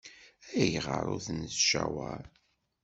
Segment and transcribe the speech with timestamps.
[0.61, 2.23] Ayɣer ur t-nettcawaṛ?